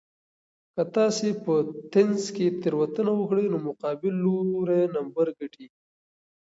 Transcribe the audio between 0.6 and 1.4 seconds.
که تاسي